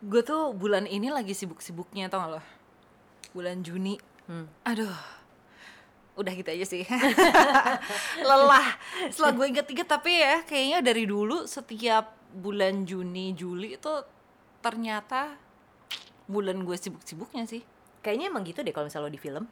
[0.00, 2.40] Gue tuh bulan ini lagi sibuk-sibuknya tau gak lo?
[3.36, 4.00] Bulan Juni.
[4.24, 4.48] Hmm.
[4.64, 4.96] Aduh.
[6.16, 6.84] Udah gitu aja sih.
[8.28, 8.80] Lelah.
[9.12, 13.92] Setelah gue inget-inget tapi ya kayaknya dari dulu setiap bulan Juni, Juli itu
[14.64, 15.36] ternyata
[16.24, 17.60] bulan gue sibuk-sibuknya sih.
[18.00, 19.44] Kayaknya emang gitu deh kalau misalnya lo di film.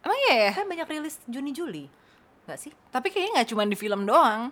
[0.00, 0.50] Emang iya ya?
[0.56, 1.84] Kan banyak rilis Juni Juli.
[2.48, 2.72] Nggak sih?
[2.88, 4.48] Tapi kayaknya nggak cuma di film doang.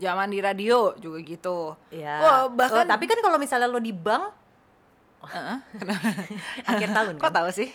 [0.00, 1.58] Zaman di radio juga gitu.
[1.94, 2.14] Iya.
[2.18, 4.39] Wah, bahkan Oh, tapi kan kalau misalnya lo di bank
[5.20, 6.10] Kenapa?
[6.72, 7.32] akhir tahun Kok kan?
[7.36, 7.68] tahu sih?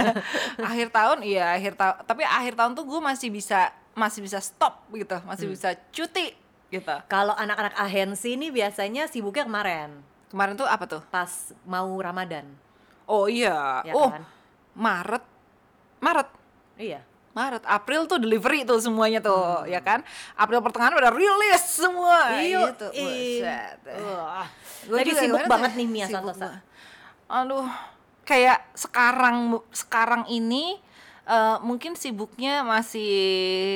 [0.72, 1.94] akhir tahun iya akhir tahun.
[2.04, 6.32] Tapi akhir tahun tuh gue masih bisa masih bisa stop gitu, masih bisa cuti
[6.68, 6.94] gitu.
[7.06, 9.90] Kalau anak-anak agensi ini biasanya sibuknya kemarin
[10.28, 11.02] Kemarin tuh apa tuh?
[11.08, 11.28] pas
[11.64, 12.44] mau Ramadan.
[13.04, 13.80] Oh iya.
[13.82, 14.22] Ya oh kan?
[14.76, 15.24] Maret,
[15.98, 16.28] Maret,
[16.78, 17.00] Iya.
[17.34, 20.02] Maret, April tuh delivery tuh semuanya tuh, ya kan?
[20.34, 22.38] April pertengahan udah rilis semua.
[22.38, 22.86] Iya, gitu.
[22.94, 23.42] ih.
[23.42, 23.78] Buset.
[24.02, 24.46] Wah.
[24.86, 26.62] Gua Lagi juga sibuk banget nih Mia Santosa.
[27.26, 27.66] Aduh,
[28.22, 30.78] kayak sekarang sekarang ini
[31.24, 33.12] eh, mungkin sibuknya masih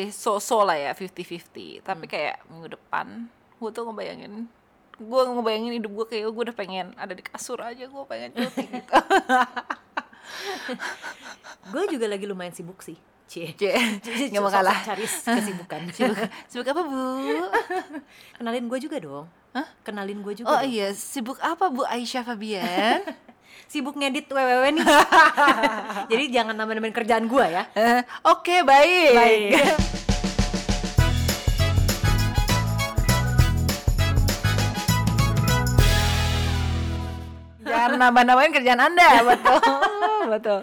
[0.08, 1.82] so-so lah ya 50-50.
[1.82, 2.12] Tapi Hmm.
[2.12, 3.26] kayak minggu depan
[3.58, 4.48] gue tuh ngebayangin
[4.92, 8.64] gue ngebayangin hidup gue kayak gue udah pengen ada di kasur aja gue pengen cuti
[8.66, 8.92] gitu.
[11.70, 12.96] Gue juga lagi lumayan sibuk sih.
[13.26, 13.54] Cie.
[13.56, 14.76] Cie, nggak mau kalah.
[14.84, 15.06] Cari
[15.38, 15.80] kesibukan.
[15.90, 17.02] Sibuk, sibuk apa bu?
[18.36, 19.26] Kenalin gue juga dong.
[19.52, 19.68] Hah?
[19.84, 20.48] Kenalin gue juga.
[20.48, 20.72] Oh dong.
[20.72, 23.04] iya, sibuk apa Bu Aisyah Fabian?
[23.72, 24.84] Sibuk ngedit WWW nih.
[26.12, 27.68] Jadi jangan nambah-nambahin kerjaan gue ya.
[27.76, 29.12] Eh, Oke, baik.
[29.12, 29.52] Baik.
[37.62, 39.60] Jangan nambah-nambahin kerjaan Anda, betul.
[40.32, 40.58] betul.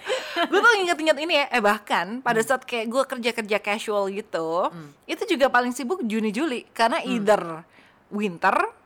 [0.50, 4.70] Gue tuh inget-inget ini ya, eh bahkan pada saat kayak gue kerja-kerja casual gitu,
[5.10, 7.66] itu juga paling sibuk Juni-Juli karena either
[8.14, 8.79] winter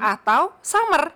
[0.00, 1.12] atau summer.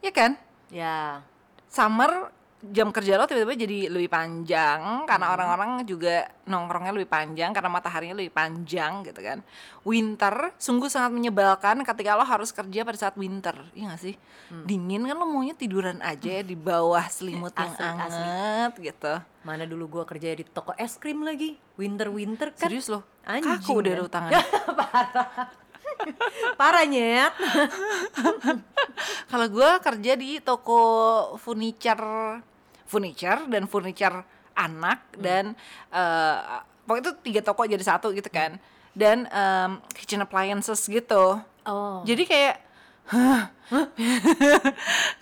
[0.00, 0.38] Ya kan?
[0.70, 1.22] Ya.
[1.66, 2.30] Summer
[2.66, 8.16] jam kerja lo tiba-tiba jadi lebih panjang karena orang-orang juga nongkrongnya lebih panjang karena mataharinya
[8.16, 9.38] lebih panjang gitu kan.
[9.86, 14.14] Winter sungguh sangat menyebalkan ketika lo harus kerja pada saat winter, iya gak sih?
[14.66, 18.24] Dingin kan lo maunya tiduran aja di bawah selimut yang Asli, asli.
[18.24, 19.14] anget gitu.
[19.46, 21.54] Mana dulu gue kerja di toko es krim lagi.
[21.78, 22.66] Winter-winter kan.
[22.66, 23.04] Serius lo?
[23.22, 24.00] Anjing, Kaku udah kan?
[24.00, 24.32] lo tangan.
[26.60, 27.32] Parah nyet.
[29.30, 30.80] Kalau gue kerja di toko
[31.40, 32.40] furniture,
[32.86, 34.24] furniture dan furniture
[34.56, 35.52] anak dan
[35.92, 38.56] eh pokoknya itu tiga toko jadi satu gitu kan.
[38.96, 41.36] Dan em, kitchen appliances gitu.
[41.66, 42.00] Oh.
[42.06, 42.56] Jadi kayak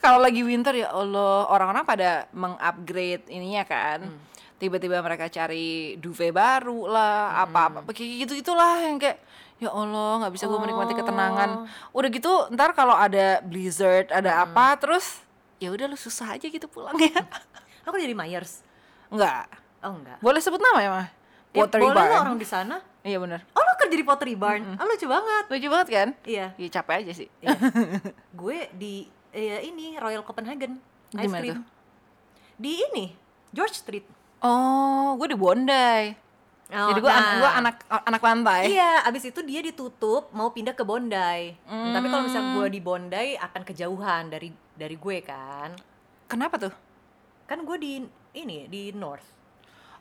[0.05, 4.07] kalau lagi winter ya Allah orang-orang pada mengupgrade ininya kan.
[4.55, 9.19] Tiba-tiba mereka cari duvet baru lah, apa-apa kayak gitu itulah yang kayak
[9.65, 11.65] ya Allah nggak bisa gue menikmati ketenangan.
[11.91, 15.25] Udah gitu ntar kalau ada blizzard, ada apa terus
[15.57, 17.25] ya udah lu susah aja gitu pulangnya.
[17.83, 18.61] Lo kerja di Myers?
[19.09, 19.49] Enggak.
[19.81, 20.19] Oh enggak.
[20.21, 21.09] Boleh sebut nama ya mah?
[21.55, 22.23] Ya, Pottery boleh lo Barn.
[22.29, 22.77] orang di sana.
[23.05, 24.65] Iya bener Oh lo kerja di Pottery Barn?
[24.77, 25.45] Oh lucu banget.
[25.49, 26.09] Lucu banget kan?
[26.25, 26.47] Iya.
[26.57, 27.29] Ya capek aja sih.
[27.41, 27.57] Iya.
[28.41, 30.81] gue di eh, ini Royal Copenhagen
[31.15, 31.55] ice mana cream.
[31.57, 31.65] tuh?
[32.55, 33.05] Di ini
[33.51, 34.07] George Street.
[34.41, 36.24] Oh, gue di Bondi.
[36.67, 37.39] Oh, Jadi gue nah.
[37.39, 38.73] gua anak anak pantai.
[38.73, 41.53] Iya, abis itu dia ditutup mau pindah ke Bondi.
[41.61, 42.57] Tapi kalau misalnya Hmm.
[42.57, 45.77] gue di Bondi akan kejauhan dari dari gue kan.
[46.25, 46.73] Kenapa tuh?
[47.45, 47.93] Kan gue di
[48.33, 49.29] ini di North.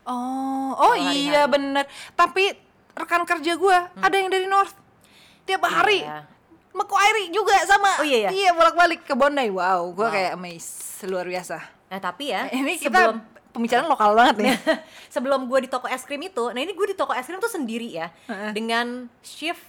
[0.03, 1.83] Oh, oh Kalau iya bener.
[2.13, 2.55] Tapi
[2.93, 4.75] rekan kerja gue ada yang dari North.
[5.43, 5.99] Tiap hari.
[6.01, 6.27] Iya.
[6.73, 8.01] Macquarie juga sama.
[8.01, 8.29] Oh, iya, iya.
[8.31, 9.45] Iya bolak-balik ke Bondi.
[9.47, 10.09] Wow, gue Wow.
[10.09, 11.59] kayak amazed luar biasa.
[11.85, 13.17] Nah tapi ya Ini kita sebelum
[13.53, 14.57] pembicaraan lokal banget nih.
[15.13, 17.53] sebelum gue di toko es krim itu, nah ini gue di toko es krim tuh
[17.53, 18.09] sendiri ya,
[18.51, 19.61] dengan shift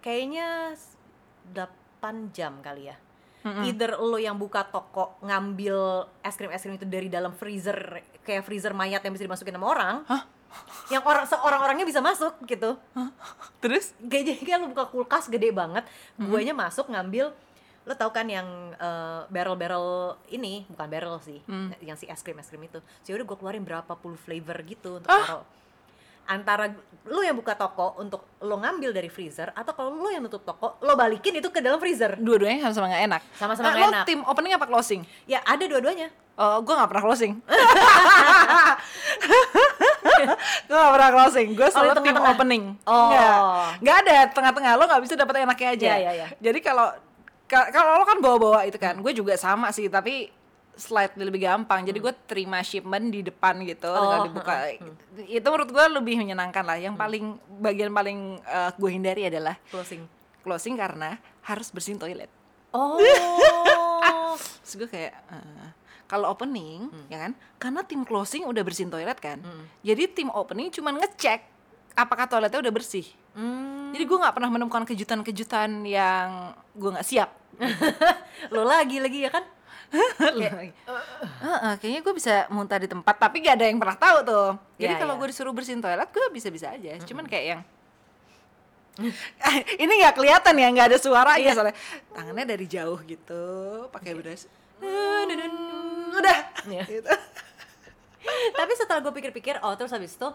[0.00, 0.72] kayaknya
[1.52, 2.96] 8 jam kali ya.
[3.62, 8.42] Either lo yang buka toko ngambil es krim es krim itu dari dalam freezer kayak
[8.42, 9.96] freezer mayat yang bisa dimasukin sama orang,
[10.90, 12.74] yang orang seorang-orangnya bisa masuk gitu.
[13.62, 13.94] Terus?
[14.10, 15.86] Kayak jadi kan lo buka kulkas gede banget,
[16.18, 17.30] guanya masuk ngambil
[17.86, 19.88] lo tau kan yang eh, barrel-barrel
[20.28, 21.38] ini bukan barrel sih
[21.80, 24.98] yang si es krim es krim itu sih udah gue keluarin berapa puluh flavor gitu
[24.98, 25.22] untuk Ah.
[25.22, 25.44] taruh
[26.26, 26.66] antara
[27.06, 30.74] lo yang buka toko untuk lo ngambil dari freezer atau kalau lo yang nutup toko
[30.80, 33.22] lo balikin itu ke dalam freezer Dua-duanya sama-sama gak enak.
[33.32, 34.04] Sama-sama Eh, nggak lo enak.
[34.04, 35.00] tim opening apa closing?
[35.24, 37.32] ya ada dua-duanya Oh, gue gak pernah closing.
[40.66, 41.48] gue gak pernah closing.
[41.54, 42.34] Gue selalu tim tengah-tengah?
[42.34, 42.62] opening.
[42.84, 43.08] Oh.
[43.08, 43.36] Nggak.
[43.80, 44.72] Nggak ada tengah-tengah.
[44.74, 45.86] Lo gak bisa dapet enaknya aja.
[45.86, 46.26] Iya, iya, iya.
[46.36, 46.98] Jadi kalau ka-
[47.46, 49.86] kalau lo kan bawa-bawa itu kan, gue juga sama sih.
[49.86, 50.28] Tapi
[50.74, 51.82] slightly lebih gampang.
[51.82, 53.88] Jadi gue terima shipment di depan gitu.
[53.88, 54.54] Oh, Kalau dibuka,
[55.24, 56.76] itu menurut gue lebih menyenangkan lah.
[56.76, 57.24] Yang paling
[57.58, 60.04] bagian paling eh, gue hindari adalah closing
[60.42, 62.30] closing karena harus bersihin toilet.
[62.70, 62.98] oh
[64.62, 65.66] terus gue kayak eh,
[66.04, 69.40] kalau opening ya kan karena tim closing udah bersihin toilet kan
[69.80, 71.42] jadi tim opening cuma ngecek
[71.94, 77.30] apakah toiletnya udah bersih Hmm, jadi gue nggak pernah menemukan kejutan-kejutan yang gue nggak siap.
[78.54, 79.44] Lo lagi lagi ya kan?
[80.18, 80.74] Kayak,
[81.40, 84.48] "Heeh, kayaknya gue bisa muntah di tempat tapi gak ada yang pernah tahu tuh.
[84.82, 85.18] Jadi Ya, kalau ya.
[85.22, 86.98] gue disuruh bersihin toilet gue bisa-bisa aja.
[87.06, 87.60] Cuman kayak yang
[89.82, 91.76] ini nggak kelihatan ya nggak ada suara ya soalnya.
[92.10, 93.42] Tangannya dari jauh gitu
[93.92, 94.48] pakai brush.
[96.16, 96.38] Udah.
[96.66, 97.12] Gitu.
[98.52, 100.28] Tapi setelah gue pikir-pikir, oh terus habis itu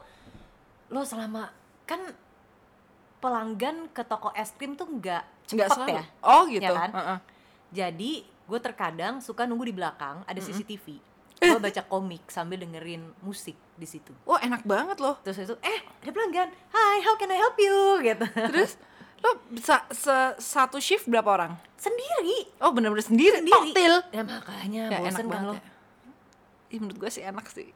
[0.87, 1.51] lo selama
[1.83, 1.99] kan
[3.21, 6.03] pelanggan ke toko es krim tuh nggak cepet selalu ya.
[6.21, 6.89] oh gitu Ya kan?
[6.91, 7.17] Heeh.
[7.71, 10.97] Jadi gue terkadang suka nunggu di belakang ada CCTV.
[11.39, 14.13] Gue baca komik sambil dengerin musik di situ.
[14.23, 17.77] wah enak banget loh Terus itu, eh ada pelanggan, hi how can I help you
[17.99, 18.25] gitu.
[18.29, 18.77] terus
[19.17, 22.45] lo bisa se- satu shift berapa orang Sendiri.
[22.57, 23.53] oh bener-bener sendiri, Sendiri.
[23.73, 23.93] Toktil.
[24.11, 25.53] Ya makanya ya enak bosen kan banget lo.
[25.55, 25.61] ya.
[26.67, 27.69] Ih, menurut gue sih enak sih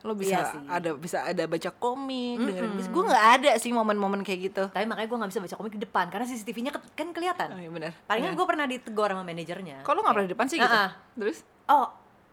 [0.00, 0.60] lo bisa Iya sih.
[0.66, 4.84] ada bisa ada baca komik dengerin musik gue nggak ada sih momen-momen kayak gitu Tapi
[4.84, 7.48] makanya gue nggak bisa baca komik di depan karena CCTV-nya ke- kan kelihatan.
[7.48, 9.80] oh iya benar Palingan gue pernah ditegur sama manajernya.
[9.80, 10.90] kalau nggak pernah di depan sih gitu ah.
[11.14, 11.88] terus Oh,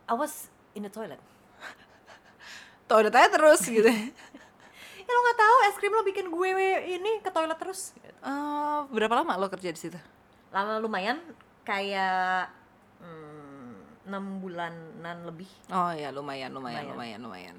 [0.05, 1.15] I was in the toilet.
[2.85, 3.87] toilet aja terus gitu
[5.01, 6.49] Ya lo nggak tahu es krim lo bikin gue
[6.89, 7.91] ini ke toilet terus.
[8.21, 9.99] Eh, berapa lama lo kerja di situ
[10.49, 11.19] Lama lumayan
[11.63, 12.47] kayak
[12.99, 13.40] hmm,
[14.11, 15.47] enam bulanan lebih.
[15.69, 17.19] oh ya lumayan lumayan lumayan Lumayan.
[17.21, 17.57] lumayan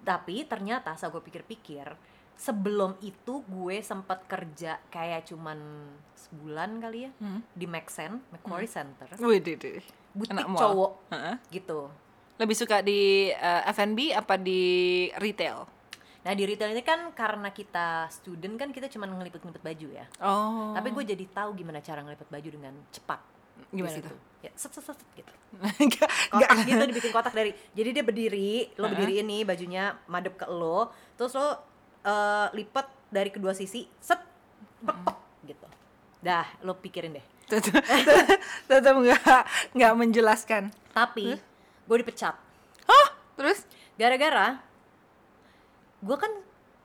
[0.00, 1.86] Tapi ternyata saat gue pikir-pikir,
[2.34, 5.58] sebelum itu gue sempat kerja kayak cuman
[6.16, 7.38] sebulan kali ya Hmm.
[7.52, 9.78] di Maxen, Macquarie Center, Wih, deh, deh.
[10.12, 10.58] butik Anak mall.
[10.60, 11.34] cowok Heeh.
[11.52, 11.86] gitu.
[12.34, 14.62] lebih suka di eh, F&B apa di
[15.16, 15.62] retail
[16.22, 20.06] Nah di retail ini kan karena kita student kan kita cuma ngelipet-ngelipet baju ya.
[20.20, 23.18] oh Tapi gue jadi tahu gimana cara ngelipet baju dengan cepat.
[23.68, 24.14] di Gimana situ.
[24.42, 25.32] Ya, set set set gitu.
[26.34, 27.54] Kotak gitu dibikin kotak dari.
[27.78, 31.46] Jadi dia berdiri, lo berdiri ini bajunya madep ke lo, terus lo
[32.02, 34.18] eh, lipet dari kedua sisi, set,
[34.82, 35.66] pek, pek, gitu.
[36.18, 37.26] Dah, lo pikirin deh.
[38.70, 39.42] tetap nggak
[39.76, 41.36] nggak menjelaskan Tapi
[41.84, 42.32] gue dipecat.
[42.88, 43.06] Hah?
[43.36, 43.68] terus
[44.00, 44.56] Gara-gara
[46.02, 46.32] gue kan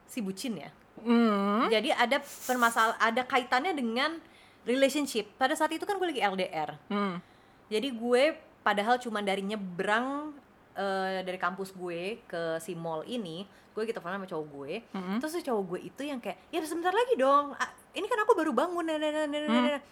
[0.05, 0.69] si bucin ya.
[1.01, 1.71] hmm.
[1.73, 4.21] Jadi ada permasalahan, ada kaitannya dengan
[4.67, 5.33] relationship.
[5.39, 6.77] Pada saat itu kan gue lagi LDR.
[6.91, 7.17] Hmm.
[7.67, 8.23] Jadi gue
[8.63, 10.35] padahal cuma dari nyebrang
[10.75, 13.43] eh, dari kampus gue ke si mall ini,
[13.75, 14.73] gue gitu sama cowok gue.
[14.95, 15.17] Mm-mm.
[15.19, 17.55] Terus cowok gue itu yang kayak, ya sebentar lagi dong.
[17.93, 18.85] Ini kan aku baru bangun.
[18.85, 19.83] nah, nah, nah, nah, nah, nah."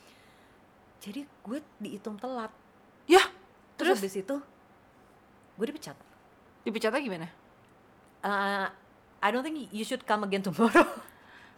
[1.04, 2.50] Jadi gue dihitung telat.
[3.06, 3.22] ya
[3.78, 4.36] Terus, terus habis itu
[5.56, 5.98] gue dipecat.
[6.66, 7.28] dipecatnya gimana
[8.26, 8.66] Uh,
[9.22, 10.82] I don't think you should come again tomorrow.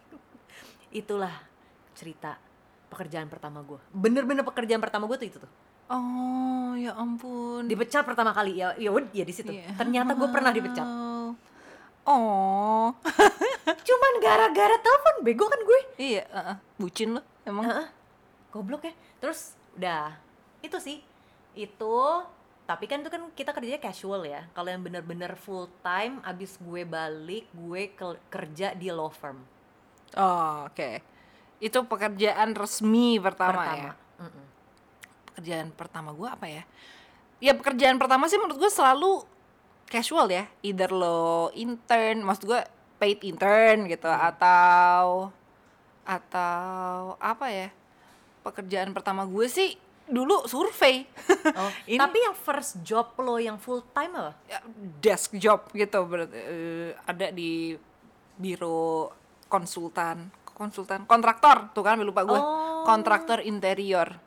[1.00, 1.32] Itulah
[1.96, 2.36] cerita
[2.92, 3.80] pekerjaan pertama gue.
[3.88, 5.48] Bener-bener pekerjaan pertama gue tuh itu tuh.
[5.88, 9.52] Oh ya ampun Dipecat pertama kali ya, ya ya di situ.
[9.52, 9.74] Iya.
[9.76, 10.86] Ternyata gue pernah dipecat.
[12.08, 12.88] Oh.
[13.88, 15.80] Cuman gara-gara telepon bego kan gue.
[16.00, 16.56] iya uh-uh.
[16.80, 17.84] bucin lo emang Heeh.
[18.48, 18.96] Goblok ya.
[19.20, 20.16] Terus udah
[20.64, 21.04] itu sih.
[21.52, 22.24] Itu
[22.64, 24.40] tapi kan itu kan kita kerjanya casual ya.
[24.56, 29.44] Kalau yang bener-bener full time abis gue balik gue ke- kerja di law firm
[30.16, 30.90] oh oke
[31.58, 33.92] itu pekerjaan resmi pertama, ya pertama.
[34.22, 34.44] Mm-mm.
[35.38, 36.62] Pekerjaan pertama gue apa ya?
[37.38, 39.22] Ya pekerjaan pertama sih menurut gue selalu
[39.86, 40.50] casual ya.
[40.60, 41.22] Either lo
[41.54, 42.58] intern maksud gue
[42.98, 45.30] paid intern gitu atau
[46.02, 47.70] atau apa ya?
[48.42, 49.78] Pekerjaan pertama gue sih
[50.10, 51.06] dulu survei.
[51.54, 54.34] Oh, Ini- tapi yang first job lo yang full time apa?
[54.50, 54.58] Ya,
[54.98, 57.78] desk job gitu berarti eh, ada di
[58.34, 59.14] biro
[59.46, 61.70] konsultan konsultan kontraktor.
[61.70, 62.82] Tuh kan lupa gue Oh.
[62.82, 64.18] kontraktor interior.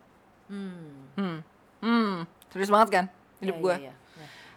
[0.47, 1.00] Hmm.
[1.17, 1.37] Hmm.
[1.81, 2.13] Hmm.
[2.51, 3.05] Serius banget kan
[3.41, 3.93] hidup Iya, gue iya, iya.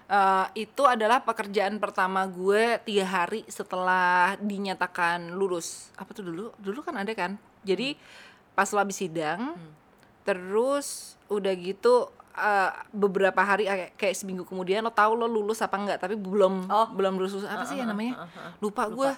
[0.04, 5.88] Eh, itu adalah pekerjaan pertama gue tiga hari setelah dinyatakan lulus.
[5.96, 6.52] Apa tuh dulu?
[6.60, 7.40] Dulu kan ada kan?
[7.64, 7.96] Jadi
[8.52, 9.56] pas lo habis sidang
[10.28, 15.76] terus udah gitu eh, beberapa hari eh, kayak seminggu kemudian lo tahu lo lulus apa
[15.80, 16.88] enggak tapi belum Oh.
[16.92, 17.40] belum lulus.
[17.40, 18.24] Apa sih ya namanya?
[18.24, 18.52] uh, uh, uh.
[18.60, 18.84] lupa.
[18.92, 19.10] gue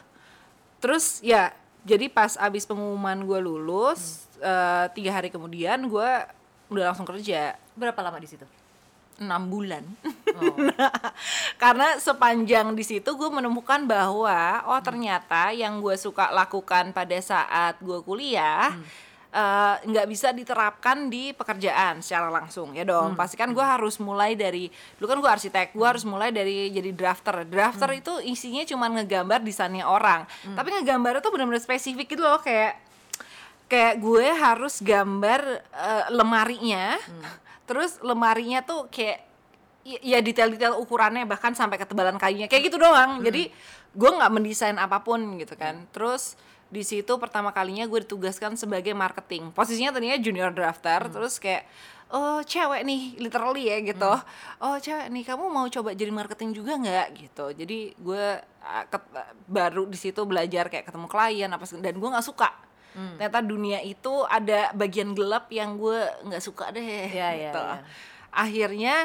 [0.78, 1.50] terus ya
[1.82, 6.10] jadi pas abis pengumuman gue lulus eh, tiga hari kemudian gue
[6.72, 7.54] udah langsung kerja.
[7.74, 8.46] Berapa lama di situ?
[9.16, 9.84] enam bulan.
[10.36, 10.56] Oh.
[11.62, 17.80] karena sepanjang di situ gue menemukan bahwa oh ternyata yang gue suka lakukan pada saat
[17.80, 18.76] gue kuliah
[19.32, 23.16] eh, nggak bisa diterapkan di pekerjaan secara langsung ya dong.
[23.16, 24.68] Pasti kan gue harus mulai dari
[25.00, 27.48] dulu kan gue arsitek gue harus mulai dari jadi drafter.
[27.48, 30.28] Drafter itu isinya cuma ngegambar desainnya orang.
[30.44, 32.85] Tapi ngegambar itu benar-benar spesifik gitu loh kayak
[33.66, 36.96] kayak gue harus gambar eh, lemarinya.
[37.68, 39.26] Terus lemarinya tuh kayak
[39.86, 43.22] ya detail-detail ukurannya bahkan sampai ketebalan kayunya kayak gitu doang.
[43.22, 43.50] Jadi
[43.94, 45.86] gue nggak mendesain apa pun gitu kan.
[45.90, 49.54] Terus di situ pertama kalinya gue ditugaskan sebagai marketing.
[49.54, 51.06] Posisinya tadinya junior drafter.
[51.10, 51.66] Terus kayak
[52.06, 54.12] oh cewek nih literally ya gitu.
[54.62, 57.06] Oh cewek nih kamu mau coba jadi marketing juga nggak?
[57.14, 57.46] Gitu.
[57.62, 58.86] Jadi gue uh,
[59.46, 62.65] baru di situ belajar kayak ketemu klien apa dan gue nggak suka
[62.96, 67.60] ternyata dunia itu ada bagian gelap yang gue nggak suka deh iya, gitu.
[67.60, 67.84] iya.
[68.32, 68.96] akhirnya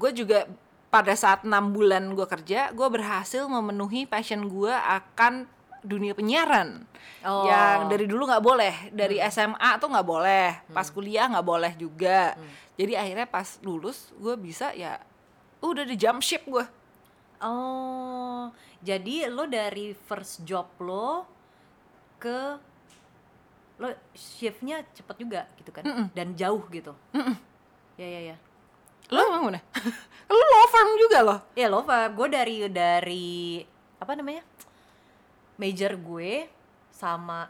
[0.00, 0.48] gue juga
[0.88, 5.44] pada saat enam bulan gue kerja gue berhasil memenuhi passion gue akan
[5.84, 6.88] dunia penyiaran.
[7.24, 7.44] Oh.
[7.48, 8.74] yang dari dulu nggak boleh.
[8.90, 10.48] Dari SMA tuh nggak boleh.
[10.72, 12.32] Pas kuliah nggak boleh juga.
[12.74, 14.98] Jadi akhirnya pas lulus gue bisa ya
[15.60, 16.64] udah di jump ship gue.
[17.44, 18.48] Oh,
[18.80, 21.28] jadi lo dari first job lo
[22.16, 22.56] ke
[23.74, 25.82] lo shiftnya cepet juga gitu kan?
[26.14, 26.94] Dan jauh gitu.
[27.94, 28.36] Ya ya ya.
[29.12, 29.60] lo emang mana
[30.32, 33.60] lo law firm juga loh Ya lo, gue dari dari
[34.00, 34.40] apa namanya
[35.60, 36.48] major gue
[36.88, 37.46] sama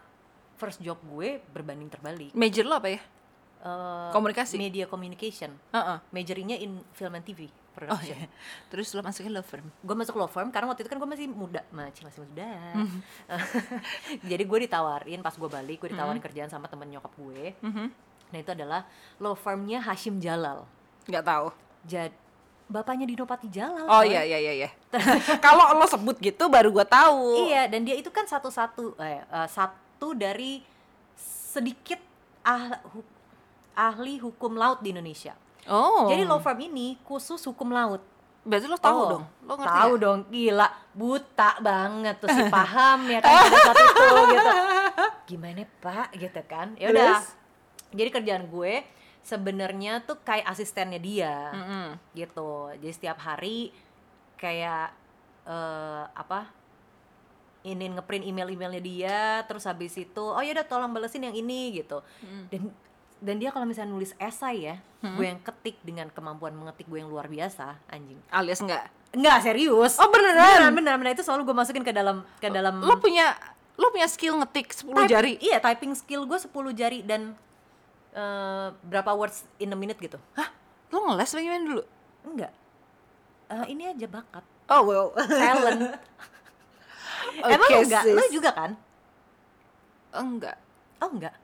[0.59, 2.35] first job gue berbanding terbalik.
[2.35, 3.01] major lo apa ya
[3.65, 4.61] Eh, Komunikasi?
[4.61, 5.57] Media communication.
[5.73, 5.97] Heeh.
[6.13, 8.15] Majornya in film and TV oh production.
[8.15, 8.31] iya
[8.71, 11.27] terus lo masukin law firm gue masuk law firm karena waktu itu kan gue masih
[11.27, 12.47] muda masih masih muda
[12.79, 12.99] Mhm.
[14.31, 16.27] jadi gue ditawarin pas gue balik gue ditawarin Mhm.
[16.31, 17.51] kerjaan sama temen nyokap gue
[18.31, 18.87] nah itu adalah
[19.19, 20.71] law firmnya Hashim Jalal
[21.11, 21.51] nggak tahu
[21.83, 22.15] jadi
[22.65, 24.71] bapaknya Dinopati Jalal oh iya iya iya iya
[25.45, 29.49] kalau lo sebut gitu baru gue tahu iya dan dia itu kan satu-satu eh, eh,
[29.51, 30.63] satu dari
[31.19, 31.99] sedikit
[32.43, 32.79] ah,
[33.75, 35.35] ahli hukum laut di Indonesia.
[35.65, 36.07] Oh.
[36.07, 38.01] Jadi law firm ini khusus hukum laut.
[38.45, 39.25] Berarti lo tahu Oh, dong?
[39.43, 40.05] Lo ngerti tahu nggak?
[40.05, 40.19] dong.
[40.29, 44.51] Gila buta banget tuh si paham ya kan saat itu gitu.
[45.27, 46.07] Gimana pak?
[46.13, 46.77] Gitu kan.
[46.77, 47.25] Ya udah.
[47.91, 48.85] Jadi kerjaan gue
[49.25, 51.87] sebenarnya tuh kayak asistennya dia Mm-mm.
[52.13, 52.69] gitu.
[52.77, 53.73] Jadi setiap hari
[54.37, 54.93] kayak
[55.45, 56.53] eh, apa
[57.65, 62.05] ini ngeprint email-emailnya dia terus habis itu oh ya udah tolong balesin yang ini gitu.
[62.53, 62.69] Dan
[63.19, 67.07] dan dia kalau misalnya nulis esai ya gue yang ketik dengan kemampuan mengetik gue yang
[67.07, 69.95] luar biasa anjing alias enggak Enggak serius.
[69.95, 70.35] Oh, beneran?
[70.35, 71.15] Beneran, beneran, beneran.
[71.15, 73.31] Itu selalu gue masukin ke dalam ke dalam lo punya
[73.79, 77.39] lo punya skill ngetik 10 type- jari Iya, typing skill gue 10 jari dan
[78.11, 80.19] eh, berapa words in a minute gitu.
[80.35, 80.51] hah
[80.91, 81.83] lo ngeles bagaimana dulu
[82.25, 82.53] Enggak.
[83.47, 85.95] Eh, ini aja bakat, oh well talent.
[87.55, 88.03] Emang Oke, enggak?
[88.03, 88.15] sis.
[88.15, 88.71] Lo juga kan?
[90.11, 90.59] enggak
[90.99, 91.35] Oh enggak.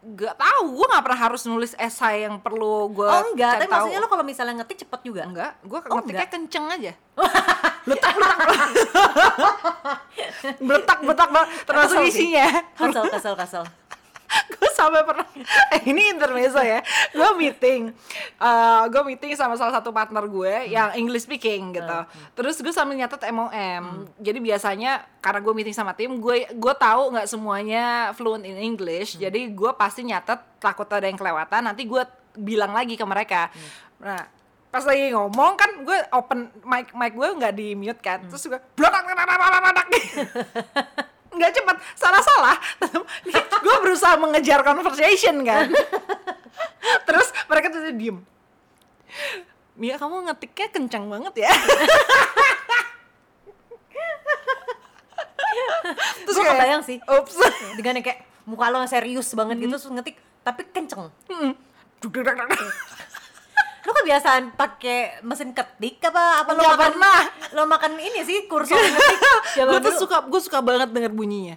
[0.00, 3.74] Gak tahu, gue nggak pernah harus nulis esai yang perlu gue Oh enggak, tapi tahu.
[3.84, 5.22] maksudnya lo kalau misalnya ngetik cepet juga.
[5.22, 6.32] enggak, gue Oh, ngetiknya enggak.
[6.32, 6.92] kenceng aja.
[7.82, 8.48] letak letak
[10.58, 12.46] betak betak banget termasuk isinya.
[12.74, 13.64] Kesel, kesel, kesel.
[14.50, 15.26] Gue sampai pernah
[15.74, 16.82] eh, ini intermezzo ya.
[17.14, 17.94] Gue meeting
[18.40, 21.98] eh gue meeting sama salah satu partner gue yang English speaking gitu.
[22.34, 27.14] Terus gue sambil nyatet MOM jadi biasanya karena gue meeting sama tim gue gue tahu
[27.16, 29.16] nggak semuanya fluent in English.
[29.16, 32.02] Jadi gue pasti nyatet takut ada yang kelewatan nanti gue
[32.36, 33.48] bilang lagi ke mereka.
[34.02, 34.26] Nah
[34.70, 38.22] pas lagi ngomong kan gue open mic mic gue nggak di mute kan.
[38.26, 39.86] Terus gue blodak blodak blodak blodak
[41.40, 42.56] nggak cepet salah salah
[43.64, 45.72] gue berusaha mengejar conversation kan
[47.08, 48.20] terus mereka tuh diem
[49.80, 51.52] Mia kamu ngetiknya kencang banget ya
[56.24, 57.00] terus Gue kebayang sih.
[57.02, 57.34] ups
[57.74, 61.12] Dengan yang kayak muka lo serius banget gitu terus ngetik tapi kenceng.
[61.28, 61.52] Mm.
[63.80, 67.18] Lo kebiasaan pakai mesin ketik apa apa lo Nggak makan pernah.
[67.50, 69.18] lo makan ini sih kursor ngetik
[69.58, 69.98] gue tuh dulu.
[69.98, 71.56] suka gue suka banget denger bunyinya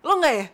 [0.00, 0.46] lo nggak ya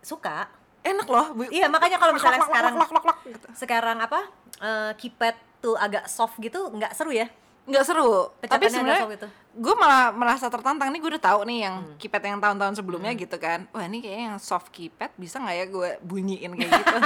[0.00, 0.46] suka
[0.80, 3.46] enak loh bu- iya makanya kalau misalnya Lak, lak, sekarang lak, lak, lak, gitu.
[3.52, 4.20] sekarang apa
[4.58, 7.26] eh, keypad tuh agak soft gitu nggak seru ya
[7.68, 8.32] nggak seru.
[8.34, 9.28] Tapi Pecatannya sebenarnya agak soft gitu.
[9.58, 10.88] gue malah merasa tertantang.
[10.88, 11.94] Nih gue udah tahu nih yang Hmm.
[11.96, 13.68] keypad yang tahun-tahun sebelumnya gitu kan.
[13.68, 16.96] Wah ini kayaknya yang soft keypad bisa nggak ya gue bunyiin kayak gitu?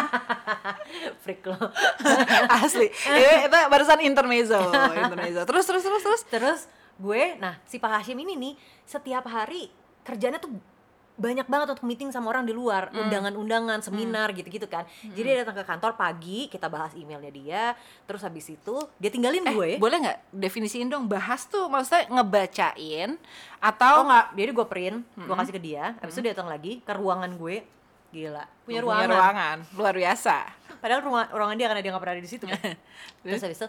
[1.23, 1.59] Freak lo.
[2.63, 2.89] Asli.
[2.89, 4.59] Eh, itu barusan intermezzo
[5.03, 5.43] intermezzo.
[5.43, 6.23] Terus terus terus terus.
[6.25, 6.61] Terus
[6.95, 8.55] gue nah si Pak Hashim ini nih
[8.85, 9.67] setiap hari
[10.03, 10.53] kerjanya tuh
[11.23, 12.91] banyak banget untuk meeting sama orang di luar.
[12.91, 13.07] Hmm.
[13.07, 14.83] undangan-undangan seminar gitu-gitu kan.
[15.07, 17.63] Jadi dia datang ke kantor pagi kita bahas emailnya dia
[18.05, 19.71] terus habis itu dia tinggalin eh gue.
[19.79, 23.15] boleh nggak definisiin dong bahas tuh maksudnya ngebacain
[23.63, 26.83] atau Oh nggak, jadi gue print, gue kasih ke dia, habis itu dia datang lagi
[26.83, 27.63] ke ruangan gue,
[28.11, 29.07] gila, punya ruangan.
[29.07, 29.57] ruangan.
[29.79, 30.37] Luar biasa.
[30.83, 32.45] Padahal ruangan, ruangan dia karena dia nggak pernah ada di situ.
[32.51, 32.75] Kan.
[33.23, 33.69] Terus habis itu,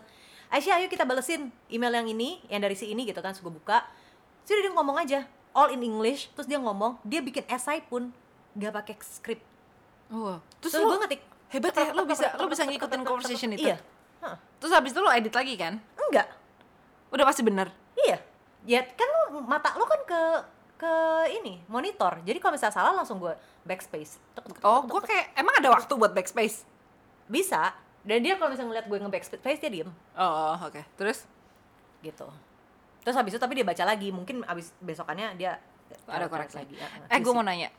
[0.49, 3.85] Aisyah ayo kita balesin email yang ini, yang dari si ini gitu kan, gue buka,
[4.45, 5.19] sudah dia ngomong aja,
[5.53, 8.09] all in English, terus dia ngomong, dia bikin esai pun
[8.53, 9.39] nggak pakai skrip.
[10.13, 11.21] oh Terus, terus, gue lo ngetik,
[11.53, 13.69] Hebat ya, lo bisa lo bisa ngikutin conversation itu.
[13.69, 13.77] Iya.
[14.25, 14.41] Hah.
[14.57, 15.77] Terus habis itu lo edit lagi kan?
[16.09, 16.25] Enggak.
[17.13, 17.69] Udah pasti bener.
[17.93, 18.17] Iya.
[18.65, 20.21] Ya kan lu mata lu kan ke
[20.81, 20.93] ke
[21.37, 22.17] ini monitor.
[22.25, 23.37] Jadi kalau misalnya salah langsung gue
[23.69, 24.17] backspace.
[24.65, 26.65] Oh, gue kayak emang ada waktu buat backspace.
[27.29, 27.77] bisa.
[28.03, 30.81] Dan dia kalau misalnya ngeliat gue nge-backspace dia diem Oh, oke.
[30.99, 31.23] Terus
[32.03, 32.27] gitu.
[33.03, 34.09] Terus habis itu tapi dia baca lagi.
[34.09, 35.59] Mungkin abis besokannya dia
[36.07, 36.57] ada koreksi.
[36.63, 36.75] lagi.
[37.11, 37.69] Eh, gue mau nanya.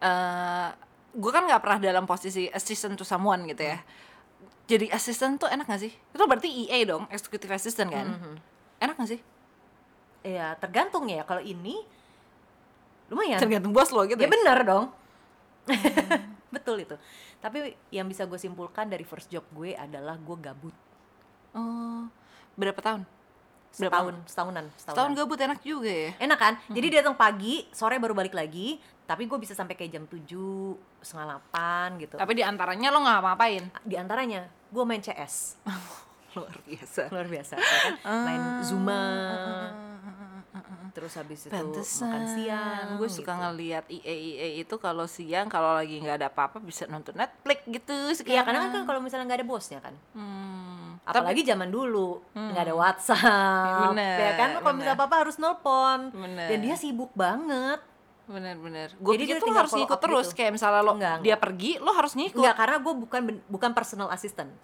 [0.00, 0.68] Eh,
[1.10, 3.78] gue kan nggak pernah dalam posisi assistant to someone gitu ya.
[4.70, 5.90] Jadi assistant tuh enak gak sih?
[5.90, 8.06] Itu berarti EA dong, executive assistant kan?
[8.06, 8.34] Mhm.
[8.78, 9.20] Enak gak sih?
[10.22, 11.26] Iya, tergantung ya.
[11.26, 11.82] Kalau ini
[13.10, 13.42] lumayan.
[13.42, 14.30] Tergantung bos lo gitu Ya ya?
[14.30, 14.94] benar dong.
[16.54, 16.94] Betul itu.
[17.42, 20.76] Tapi yang bisa gue simpulkan dari first job gue adalah gue gabut.
[21.50, 22.06] Oh,
[22.54, 23.02] berapa tahun?
[23.70, 25.14] Berapa Setahun, setahunan, Setahun setahunan.
[25.16, 26.10] gabut enak juga ya?
[26.18, 26.52] Enak kan?
[26.66, 28.76] Jadi dia datang pagi, sore baru balik lagi.
[29.02, 30.22] Tapi gue bisa sampai kayak jam 7,
[31.00, 32.14] setengah 8 gitu.
[32.14, 33.62] Tapi di antaranya lo nggak ngapain?
[33.82, 35.58] Di antaranya, gue main CS.
[36.36, 37.02] Luar biasa.
[37.10, 37.54] Luar biasa.
[37.54, 37.94] ya kan?
[38.22, 39.02] Main Zuma.
[40.90, 42.98] Terus habis itu makan siang.
[42.98, 43.40] gue suka gitu.
[43.40, 47.94] ngeliat EA EA itu kalau siang kalau lagi nggak ada apa-apa bisa nonton Netflix gitu
[47.94, 48.44] Iya, sekarang.
[48.44, 49.94] karena kan kalau misalnya nggak ada bosnya kan.
[50.12, 50.69] Hmm,
[51.12, 54.48] Apalagi zaman dulu nggak ada WhatsApp, Bener, ya kan?
[54.56, 56.46] Kalau misalnya apa harus nelpon, Bener.
[56.46, 57.80] dan dia sibuk banget.
[58.24, 58.94] bener-bener.
[59.02, 60.38] Gue Jadi pikir tuh harus ngikut terus gitu.
[60.38, 61.40] kayak misalnya lo Enggak, dia enggak.
[61.42, 62.38] pergi lo harus ngikut.
[62.38, 64.54] Enggak, karena gue bukan bukan personal assistant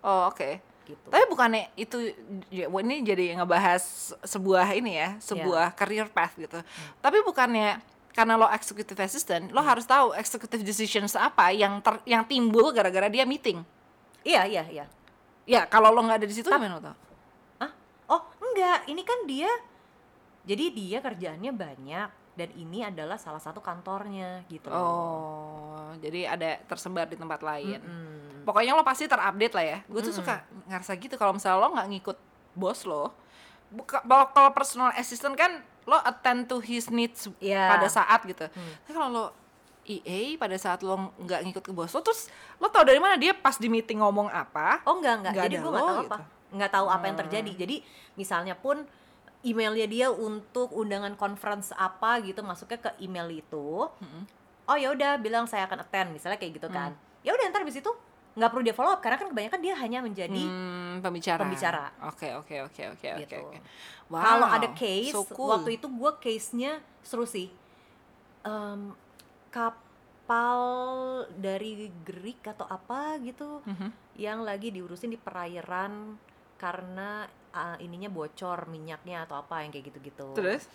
[0.00, 0.60] Oh oke.
[0.84, 1.08] gitu.
[1.08, 2.12] Tapi bukannya itu
[2.48, 3.84] ini jadi ngebahas
[4.20, 6.60] sebuah ini ya, sebuah career path gitu.
[7.00, 7.80] Tapi bukannya
[8.12, 13.08] karena lo executive assistant, lo harus tahu executive decisions apa yang ter, yang timbul gara-gara
[13.08, 13.60] dia meeting.
[14.24, 14.84] Iya, iya, iya.
[15.44, 16.96] Ya kalau lo nggak ada di situ gimana lo tau?
[17.60, 17.72] Ah,
[18.08, 19.50] oh enggak, ini kan dia.
[20.44, 24.68] Jadi dia kerjaannya banyak dan ini adalah salah satu kantornya gitu.
[24.68, 27.80] Oh, jadi ada tersebar di tempat lain.
[27.80, 28.44] Mm.
[28.44, 29.78] Pokoknya lo pasti terupdate lah ya.
[29.88, 32.18] Gue tuh suka ngerasa gitu kalau misalnya lo nggak ngikut
[32.52, 33.14] bos lo.
[33.88, 37.72] Kalau kalau personal assistant kan lo attend to his needs Iya.
[37.72, 38.44] pada saat gitu.
[38.48, 39.24] Tapi kalau lo
[39.84, 43.32] EA pada saat lo nggak ngikut ke bos lo, terus lo tau dari mana dia
[43.32, 44.80] pas di meeting ngomong apa?
[44.84, 45.32] Oh enggak enggak.
[45.32, 46.08] Nggak Jadi gue nggak tahu gitu.
[46.08, 46.16] apa.
[46.50, 47.50] Nggak tahu apa yang terjadi.
[47.56, 47.76] Jadi
[48.14, 48.76] misalnya pun
[49.40, 53.84] emailnya dia untuk undangan conference apa gitu masuknya ke email itu.
[54.64, 56.96] Oh ya udah bilang saya akan attend misalnya kayak gitu kan.
[57.20, 57.92] Ya udah ntar habis itu
[58.34, 61.38] nggak perlu dia follow up karena kan kebanyakan dia hanya menjadi Hmm, pembicara.
[61.38, 61.84] Pembicara.
[62.02, 63.36] Oke oke oke oke oke Gitu.
[63.36, 63.58] oke.
[64.08, 64.20] Wow.
[64.20, 65.52] Kalau ada case, so cool.
[65.52, 67.46] waktu itu gue case-nya seru sih.
[68.42, 68.90] Em,
[69.54, 70.58] kapal
[71.30, 73.88] dari Greek atau apa gitu, Mhm.
[74.18, 76.18] yang lagi diurusin di perairan
[76.58, 80.34] karena ah, ininya bocor minyaknya atau apa yang kayak gitu-gitu.
[80.34, 80.66] Terus?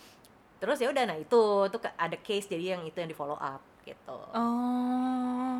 [0.59, 3.59] Terus ya udah, nah itu tuh ada case jadi yang itu yang di follow up
[3.83, 4.15] gitu.
[4.31, 5.59] Oh,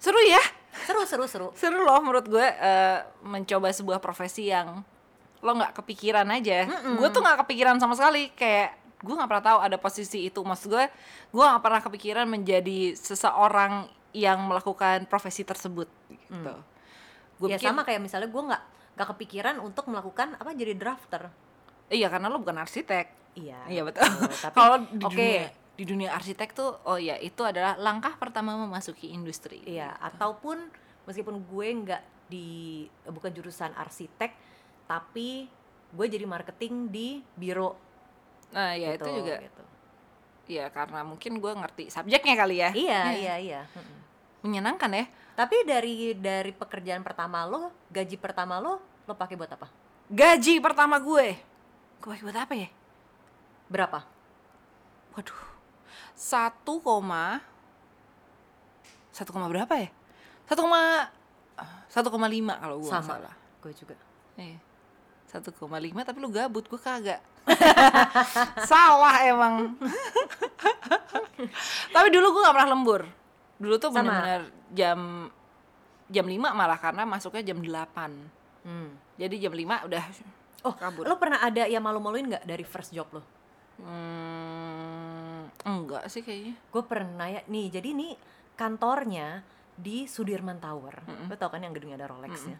[0.00, 0.40] seru ya.
[0.76, 1.48] Seru seru seru.
[1.52, 4.80] seru loh menurut gue eh, mencoba sebuah profesi yang
[5.40, 6.64] lo nggak kepikiran aja
[6.96, 8.72] gue tuh nggak kepikiran sama sekali kayak
[9.06, 10.84] gue nggak pernah tahu ada posisi itu maksud gue
[11.30, 16.54] gue nggak pernah kepikiran menjadi seseorang yang melakukan profesi tersebut gitu
[17.38, 18.62] gue ya sama kayak misalnya gue nggak
[18.96, 21.28] nggak kepikiran untuk melakukan apa jadi drafter.
[21.92, 23.60] iya karena lo bukan arsitek Iya.
[23.68, 24.08] iya betul
[24.48, 25.12] Tapi kalau di oke.
[25.12, 25.44] dunia
[25.76, 30.56] di dunia arsitek tuh oh ya itu adalah langkah pertama memasuki industri Iya, ataupun
[31.04, 34.32] meskipun gue nggak di bukan jurusan arsitek,
[34.88, 35.46] tapi
[35.92, 37.78] gue jadi marketing di biro.
[38.50, 39.62] Nah ya gitu, itu juga gitu.
[40.48, 43.60] ya karena mungkin gue ngerti subjeknya kali ya Iya, iya, iya.
[43.68, 43.98] Mm-mm.
[44.42, 45.04] menyenangkan ya
[45.36, 49.68] Tapi dari dari pekerjaan pertama lo, gaji pertama lo, lo pakai buat apa?
[50.06, 51.34] gaji pertama gue
[51.96, 52.68] gue pakai buat apa ya
[53.66, 54.06] Berapa?
[55.12, 55.42] waduh
[56.14, 57.42] satu koma
[59.10, 59.88] satu koma berapa ya
[60.44, 61.08] satu koma
[61.88, 63.16] satu koma lima kalau gue Sama.
[63.18, 63.96] salah Gue juga.
[64.36, 64.60] Iya.
[65.26, 67.18] satu koma lima tapi lu gabut gue kagak
[68.70, 69.78] salah emang
[71.94, 73.02] tapi dulu gue nggak pernah lembur
[73.56, 74.42] dulu tuh benar-benar
[74.74, 75.30] jam
[76.06, 78.98] jam 5 malah karena masuknya jam 8 Hmm.
[79.14, 80.04] jadi jam 5 udah
[80.66, 83.22] Oh, kabur lo pernah ada yang malu-maluin nggak dari first job lo?
[83.78, 86.58] Hmm, enggak sih kayaknya.
[86.74, 88.18] Gue pernah ya, nih jadi nih
[88.58, 89.46] kantornya
[89.78, 91.06] di Sudirman Tower.
[91.30, 92.58] Lo tau kan yang gedungnya ada Rolexnya?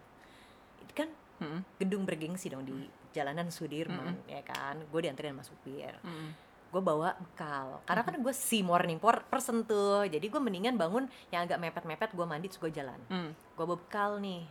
[0.86, 1.60] Itu kan Mm-mm.
[1.76, 2.74] gedung bergengsi dong di
[3.10, 6.30] jalanan Sudirman ya kan gue dianterin sama supir Mm-mm.
[6.66, 11.44] gue bawa bekal karena kan gue si morning person tuh jadi gue mendingan bangun yang
[11.44, 13.30] agak mepet-mepet gue mandi terus gue jalan Mm.
[13.32, 14.44] gue bawa bekal nih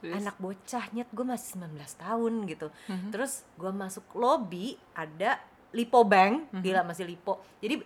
[0.00, 0.16] Terus?
[0.16, 3.10] anak bocah nyet gue masih 19 tahun gitu Mhm.
[3.10, 5.36] terus gue masuk lobby ada
[5.70, 6.62] lipo bank Mhm.
[6.62, 7.78] gila masih lipo jadi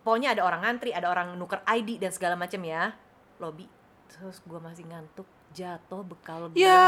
[0.00, 2.96] pokoknya ada orang ngantri ada orang nuker ID dan segala macam ya
[3.36, 3.68] lobby
[4.06, 6.80] terus gue masih ngantuk jatuh bekal gue Ya.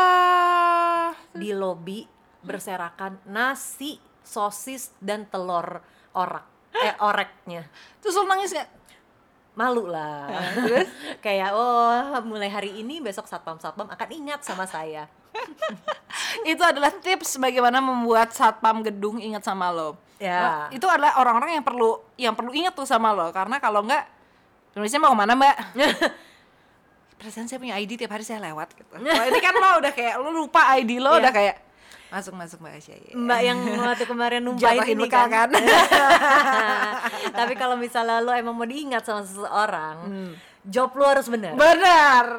[1.33, 2.05] Di lobi
[2.43, 5.83] berserakan nasi sosis dan telur
[6.15, 6.45] orak
[6.77, 7.65] eh oreknya
[8.03, 8.69] Terus lo nangis gak?
[9.57, 10.89] malu lah Terus?
[11.25, 15.09] kayak oh mulai hari ini besok satpam satpam akan ingat sama saya
[16.51, 20.01] itu adalah tips bagaimana membuat satpam gedung ingat sama lo.
[20.17, 20.41] Ya.
[20.41, 24.09] Nah, itu adalah orang-orang yang perlu yang perlu ingat tuh sama lo karena kalau enggak
[24.73, 25.57] tulisnya mau ke mana mbak?
[27.17, 28.93] Perasaan saya punya ID tiap hari saya lewat gitu.
[29.01, 31.21] Kalau ini kan lo udah kayak lo lupa ID lo Iya.
[31.21, 31.57] udah kayak
[32.07, 32.95] masuk masuk mbak Asia.
[32.95, 33.13] ya.
[33.13, 35.49] mbak yang waktu kemarin numpain Jatuhin ini kan, kan?
[37.39, 39.97] tapi kalau misalnya lo emang mau diingat sama seseorang
[40.63, 42.39] job lo harus bener Benar.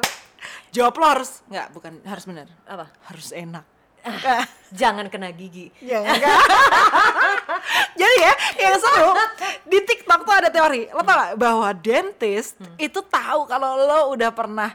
[0.68, 2.48] Jawab lo harus nggak bukan harus benar.
[2.64, 3.64] apa Harus enak.
[4.80, 6.04] jangan kena gigi Ya.
[8.00, 8.32] Jadi ya,
[8.68, 9.10] yang seru
[9.66, 10.86] di TikTok tuh ada teori.
[10.94, 14.70] Lo tau gak bahwa dentist itu tahu kalau lo udah pernah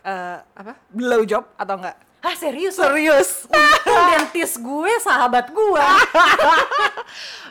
[0.00, 0.72] eh, apa?
[0.88, 1.96] blow job atau enggak?
[2.24, 3.44] ah serius Serius.
[3.52, 5.84] Untung dentis gue sahabat gue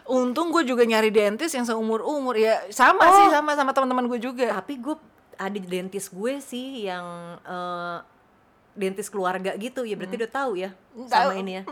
[0.09, 4.19] Untung gue juga nyari dentist yang seumur umur ya sama sih sama sama teman-teman gue
[4.19, 4.49] juga.
[4.49, 4.97] tapi gue
[5.37, 7.97] ada dentis gue sih yang eh,
[8.73, 10.69] dentis keluarga gitu ya berarti udah tahu ya
[11.09, 11.41] sama Tahu.
[11.41, 11.63] ini ya.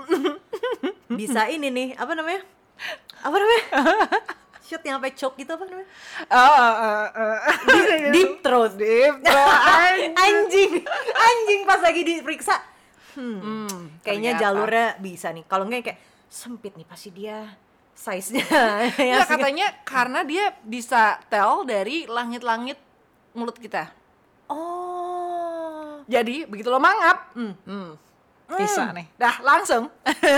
[1.19, 2.41] Bisa ini nih apa namanya?
[3.21, 3.63] Apa namanya?
[4.65, 5.89] Shoot yang sampai choke gitu apa namanya?
[6.31, 7.39] Oh, eh, eh,
[8.07, 8.11] eh.
[8.15, 8.71] deep throat.
[8.79, 9.59] Deep throat.
[10.25, 10.71] anjing.
[11.11, 11.61] anjing.
[11.67, 12.55] Pas lagi diperiksa.
[13.11, 14.43] Hmm, kayaknya ternyata.
[14.47, 15.43] jalurnya bisa nih.
[15.43, 15.99] Kalau enggak kayak
[16.31, 17.59] sempit nih pasti dia
[17.91, 18.47] size nya
[18.95, 22.79] Ya katanya karena dia bisa tell dari langit-langit
[23.35, 23.91] mulut kita.
[24.47, 25.00] oh
[26.05, 27.53] Jadi begitu lo mangap, Hmm.
[27.61, 27.89] hmm,
[28.53, 29.07] bisa nih.
[29.15, 29.89] Dah langsung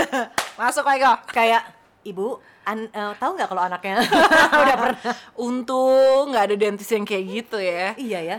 [0.60, 1.12] masuk Eko.
[1.28, 1.62] kayak
[2.02, 4.00] ibu an, eh, tahu nggak kalau anaknya
[4.62, 5.00] udah pernah
[5.34, 7.92] Untung nggak ada dentis yang kayak gitu ya.
[7.94, 8.38] iya ya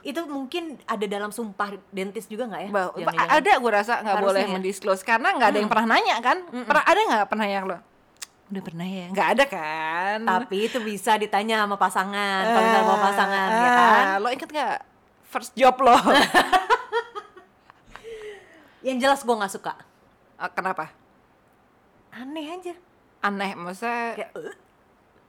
[0.00, 2.90] itu mungkin ada dalam sumpah dentis juga nggak ya Bah,
[3.28, 4.50] ada gue rasa nggak boleh ya.
[4.52, 6.38] mendisclose karena nggak ada yang pernah nanya kan.
[6.46, 7.78] Pernah ada nggak pernah yang lo?
[8.44, 9.06] Udah pernah ya?
[9.08, 10.18] Nggak ada kan?
[10.22, 14.46] tapi itu bisa ditanya sama pasangan kalau misalnya mau pasangan ya Ah, kan Lo inget
[14.48, 14.76] nggak
[15.34, 15.90] first job lo?
[18.86, 19.74] yang jelas gue nggak suka
[20.34, 20.90] Ah, Kenapa?
[22.10, 22.74] aneh aja
[23.20, 24.54] Aneh, maksudnya kayak "Eh,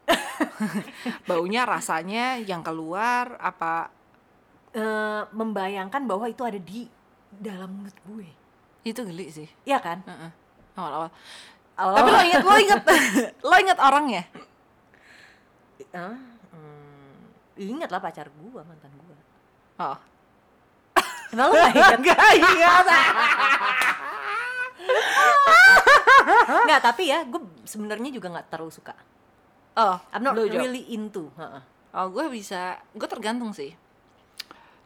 [1.29, 3.89] baunya rasanya yang keluar apa
[4.71, 6.85] eh, membayangkan bahwa itu ada di
[7.31, 8.27] dalam mulut gue
[8.85, 9.49] itu geli sih.
[9.63, 10.29] Iya kan Heeh.
[10.75, 11.09] Awal-awal.
[11.73, 12.81] Awal- Tapi lo inget, lo inget,
[13.49, 14.23] lo inget orangnya?
[15.89, 16.19] Ah,
[16.51, 17.17] hmm,
[17.57, 19.14] ingat lah pacar gue mantan gue
[19.75, 19.97] Oh.
[21.31, 21.99] Kenapa lo gak ingat?
[21.99, 22.85] Gak ingat.
[26.65, 28.95] Nggak, tapi ya gue sebenarnya juga nggak terlalu suka.
[29.75, 30.63] Oh, I'm not blowjob.
[30.63, 31.27] really into.
[31.35, 31.61] heeh.
[31.95, 33.75] Oh, gue bisa, gue tergantung sih.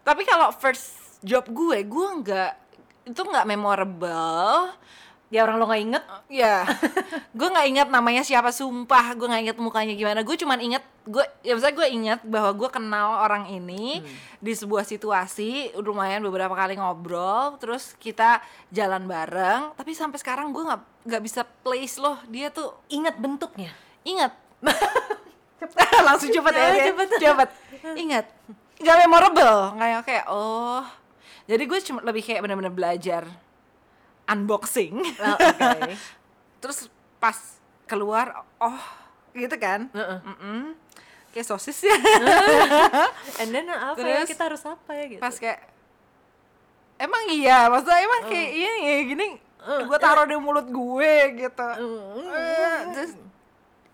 [0.01, 2.51] Tapi kalau first job gue, gue nggak
[3.13, 4.73] itu nggak memorable.
[5.29, 6.03] Ya orang lo nggak inget,
[6.41, 6.65] Ya,
[7.37, 10.25] gue nggak ingat namanya siapa sumpah, gue nggak ingat mukanya gimana.
[10.25, 14.01] Gue cuman ingat gue, ya misalnya gue ingat bahwa gue kenal orang ini
[14.41, 18.41] di sebuah situasi, lumayan beberapa kali ngobrol, terus kita
[18.73, 19.77] jalan bareng.
[19.77, 23.69] Tapi sampai sekarang gue nggak nggak bisa place loh, dia tuh inget bentuknya.
[24.01, 24.33] ingat.
[26.07, 27.07] Langsung cepet ya, Ya, cepet.
[27.21, 27.49] cepet.
[27.93, 28.25] Ingat,
[28.81, 30.81] nggak memorable, nggak kayak oh.
[31.45, 33.25] Jadi gue cuma lebih kayak benar-benar belajar
[34.29, 34.95] unboxing.
[35.01, 35.93] Oh, Oke.
[36.61, 36.87] terus
[37.17, 37.35] pas
[37.89, 38.81] keluar oh
[39.33, 39.89] gitu kan?
[39.91, 40.19] Heeh.
[40.21, 40.61] Mm-mm.
[41.29, 41.93] kayak sosis ya.
[43.41, 44.25] And then apa ya?
[44.25, 45.21] Terus, kita harus apa ya gitu.
[45.21, 45.61] pas kayak
[46.97, 47.69] emang iya?
[47.69, 49.27] Maksudnya emang kayak iya ya gini
[49.59, 51.69] gue taruh di mulut gue gitu.
[52.31, 53.13] Eh, terus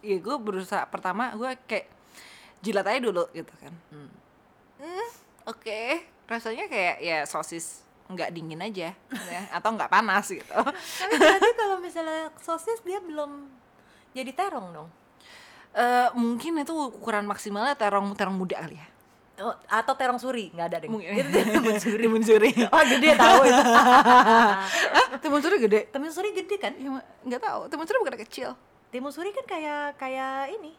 [0.06, 1.90] ya gue berusaha pertama gue kayak
[2.62, 3.74] jilat aja dulu gitu kan.
[3.90, 5.10] Hmm,
[5.50, 5.82] oke.
[6.26, 8.94] Rasanya kayak ya sosis nggak dingin aja
[9.26, 13.50] ya atau nggak panas gitu Tapi berarti kalau misalnya sosis dia belum
[14.16, 14.90] jadi terong dong.
[15.76, 18.88] Eh, mungkin itu ukuran maksimalnya terong terong muda kali ya
[19.36, 20.88] Oh, atau terong suri nggak ada deh.
[20.88, 21.12] Mungkin.
[21.12, 22.00] Itu dia timun suri.
[22.08, 23.64] timun suri Oh gede tahu itu.
[25.28, 26.72] timun suri gede timun suri gede kan?
[26.80, 28.50] ya nggak tahu timun suri bukan kecil
[28.96, 30.72] Timun suri kan kayak kayak ini.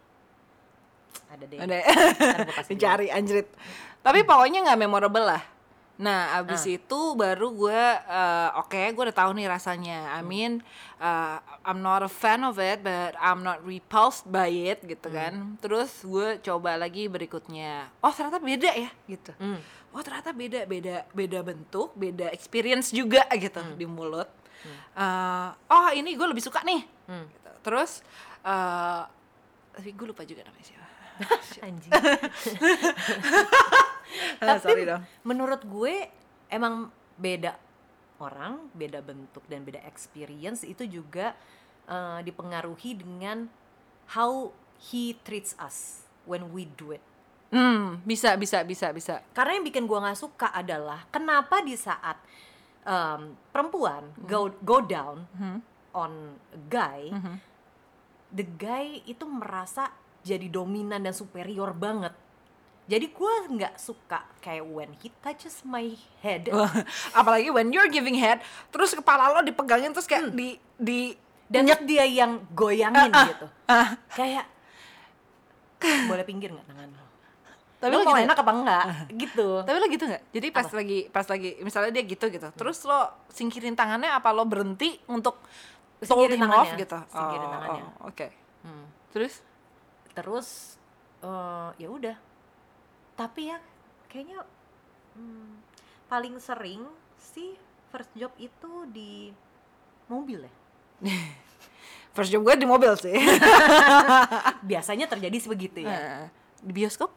[1.29, 1.59] Ada deh.
[1.61, 1.79] ada
[2.73, 3.49] dicari anjrit
[4.07, 5.43] tapi pokoknya nggak memorable lah
[5.97, 10.13] nah abis itu baru gue eh, oke gue udah tahu nih rasanya.
[10.13, 10.61] I mean
[10.97, 15.57] eh, I'm not a fan of it but I'm not repulsed by it gitu kan.
[15.59, 17.89] Terus gue coba lagi berikutnya.
[18.01, 19.33] Oh ternyata beda ya gitu.
[19.41, 19.61] Hmm.
[19.97, 24.29] oh ternyata beda beda beda bentuk beda experience juga gitu di mulut.
[24.93, 27.23] Eh, oh ini gue lebih suka nih Hmm.
[27.25, 27.51] Gitu.
[27.63, 28.03] terus
[28.43, 29.03] eh
[29.73, 30.87] tapi gue lupa juga namanya siapa.
[31.65, 31.93] Anjing.
[34.41, 35.03] Ah, Tapi sorry dong.
[35.23, 36.09] menurut gue
[36.49, 37.57] emang beda
[38.17, 41.37] orang, beda bentuk dan beda experience itu juga
[41.85, 43.47] eh, dipengaruhi dengan
[44.13, 44.51] how
[44.91, 47.03] he treats us when we do it.
[47.47, 49.23] Hmm, bisa bisa bisa bisa.
[49.31, 52.19] Karena yang bikin gua nggak suka adalah kenapa di saat
[52.83, 55.63] em, perempuan go go down Hmm.
[55.95, 56.13] on
[56.51, 57.35] a guy, Mhm.
[58.31, 62.11] the guy itu merasa jadi dominan dan superior banget.
[62.87, 66.47] Jadi gua nggak suka kayak when he touches my head
[67.19, 68.39] Apalagi when you're giving head,
[68.71, 73.47] terus kepala lo dipegangin terus kayak di di dan dia yang goyangin Ah, ah, gitu.
[73.67, 73.89] ah.
[74.09, 74.47] Kayak
[76.07, 77.05] boleh pinggir nggak tangan lo?
[77.77, 78.85] Tapi lo lo mau gitu- enak apa enggak?
[79.13, 79.49] gitu.
[79.63, 80.23] Tapi lo gitu nggak?
[80.33, 84.43] Jadi pas lagi pas lagi misalnya dia gitu gitu, terus lo singkirin tangannya apa lo
[84.45, 85.43] berhenti untuk
[85.99, 86.99] Singkirin him off tangannya, gitu?
[87.07, 87.83] singkirin Oh, tangannya.
[87.85, 88.27] oh, Oke.
[88.63, 88.87] Hmm.
[89.11, 89.35] Terus?
[90.13, 90.49] terus
[91.21, 92.17] eh, ya udah
[93.17, 93.59] tapi ya
[94.07, 94.45] kayaknya
[95.13, 95.65] hmm,
[96.07, 96.85] paling sering
[97.17, 97.57] sih
[97.89, 99.33] first job itu di
[100.07, 100.55] mobil ya
[102.13, 103.13] First job gue di mobil sih.
[104.71, 107.13] biasanya terjadi sebegitu ya di bioskop?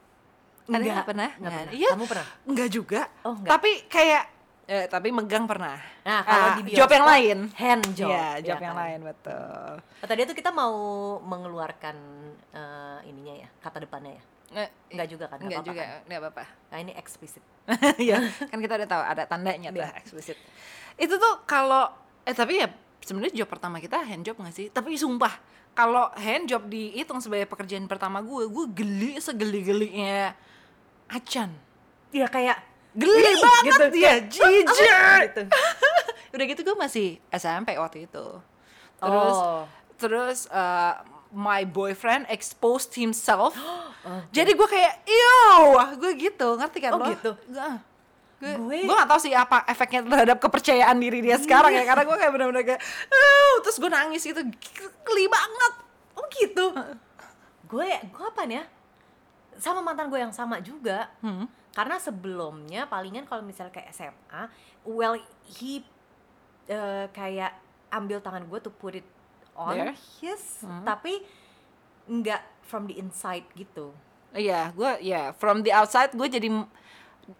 [0.68, 1.30] Enggak, nggak pernah?
[1.32, 1.56] enggak Nggak.
[1.64, 1.72] pernah.
[1.80, 1.90] Iya.
[1.90, 2.28] Kamu pernah?
[2.44, 3.02] Enggak juga.
[3.24, 3.50] Oh, enggak.
[3.50, 4.24] Tapi kayak
[4.68, 5.80] eh, tapi megang pernah.
[6.04, 7.38] nah kalau Ah, di bioskop job yang lain.
[7.56, 8.82] hand job Iya, ya job yang kan?
[8.84, 9.72] lain betul.
[9.80, 10.76] Oh, tadi itu kita mau
[11.24, 11.96] mengeluarkan
[12.52, 14.24] eh, ininya ya kata depannya ya
[14.90, 16.00] Enggak juga kan Enggak apa-apa juga, kan?
[16.04, 16.44] enggak apa-apa.
[16.70, 17.44] nah ini eksplisit
[18.02, 18.18] Iya,
[18.52, 19.94] kan kita udah tahu ada tandanya tuh Iya.
[19.96, 20.38] eksplisit.
[20.96, 21.86] Itu tuh kalau
[22.24, 22.68] eh tapi ya
[23.00, 24.68] sebenarnya job pertama kita hand job nggak sih?
[24.68, 25.34] Tapi sumpah
[25.72, 30.34] kalau hand job dihitung sebagai pekerjaan pertama gue, gue geli segeli-gelinya
[31.08, 31.54] acan.
[32.10, 32.58] ya kayak
[32.92, 34.66] Geli Ih, banget gitu, dia, jijik.
[34.66, 35.42] gitu
[36.34, 38.26] Udah gitu gue masih SMP waktu itu.
[39.00, 39.64] Terus Oh.
[39.96, 40.98] terus uh,
[41.32, 43.54] my boyfriend exposed himself.
[44.00, 45.36] Oh, Jadi gue kayak, yo,
[46.00, 47.12] gue gitu, ngerti kan Oh, lo?
[47.12, 47.36] gitu?
[47.52, 47.60] Gue,
[48.40, 52.08] gue, Gue- gue gak tahu sih apa efeknya terhadap kepercayaan diri dia sekarang ya, karena
[52.08, 52.80] gue kayak bener-bener kayak,
[53.12, 54.40] "Aw," terus gue nangis gitu,
[55.04, 55.74] geli banget.
[56.16, 56.66] Oh gitu.
[57.68, 58.66] gue gue apa nih ya?
[59.60, 61.12] Sama mantan gue yang sama juga.
[61.20, 61.52] Hmm.
[61.76, 64.42] Karena sebelumnya palingan kalau misalnya kayak SMA,
[64.88, 65.20] well
[65.60, 65.84] he
[66.66, 67.52] eh, kayak
[67.92, 69.06] ambil tangan gue to put it
[69.60, 69.96] on There?
[70.18, 70.82] his, Hmm.
[70.82, 71.20] tapi
[72.06, 73.92] nggak from the inside gitu.
[74.30, 76.70] Iya, gue ya from the outside gue jadi m-